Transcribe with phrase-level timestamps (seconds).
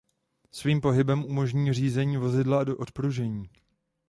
[0.51, 3.49] Svým pohybem umožňují řízení vozidla a odpružení.